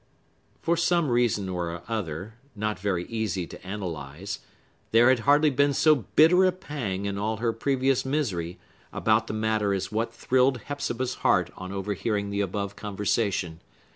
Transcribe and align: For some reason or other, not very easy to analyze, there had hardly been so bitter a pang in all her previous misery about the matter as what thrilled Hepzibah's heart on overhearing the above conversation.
For 0.63 0.75
some 0.75 1.09
reason 1.09 1.47
or 1.47 1.83
other, 1.87 2.33
not 2.55 2.79
very 2.79 3.05
easy 3.05 3.45
to 3.45 3.63
analyze, 3.63 4.39
there 4.89 5.09
had 5.09 5.19
hardly 5.29 5.51
been 5.51 5.73
so 5.75 6.07
bitter 6.15 6.43
a 6.43 6.51
pang 6.51 7.05
in 7.05 7.19
all 7.19 7.37
her 7.37 7.53
previous 7.53 8.03
misery 8.03 8.57
about 8.91 9.27
the 9.27 9.33
matter 9.33 9.75
as 9.75 9.91
what 9.91 10.11
thrilled 10.11 10.57
Hepzibah's 10.61 11.17
heart 11.21 11.51
on 11.55 11.71
overhearing 11.71 12.31
the 12.31 12.41
above 12.41 12.75
conversation. 12.75 13.59